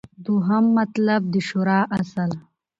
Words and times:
دوهم 0.25 0.65
مطلب: 0.77 1.21
د 1.33 1.35
شورا 1.47 1.79
اصل 1.99 2.31